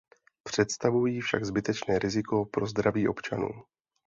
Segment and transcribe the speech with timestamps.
[0.43, 3.47] Představují však zbytečné riziko pro zdraví občanů.